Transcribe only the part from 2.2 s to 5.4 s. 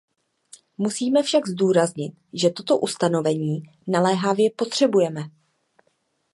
že toto ustanovení naléhavě potřebujeme.